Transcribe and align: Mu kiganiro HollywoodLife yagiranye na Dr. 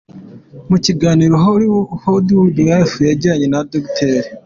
Mu 0.69 0.77
kiganiro 0.85 1.33
HollywoodLife 1.43 2.99
yagiranye 3.09 3.47
na 3.53 3.59
Dr. 3.71 4.21